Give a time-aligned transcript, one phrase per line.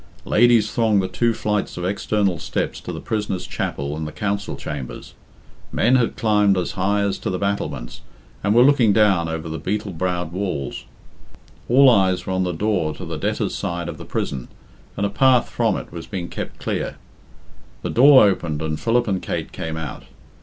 [0.25, 4.55] Ladies thronged the two flights of external steps to the prisoners' chapel and the council
[4.55, 4.99] chamber.
[5.71, 8.01] Men had climbed as high as to the battlements,
[8.43, 10.85] and were looking down over the beetle browed walls.
[11.69, 14.47] All eyes were on the door to the debtors' side of the prison,
[14.97, 16.95] and a path from it was being kept clear.
[17.83, 20.05] The door opened and Philip and Kate came out.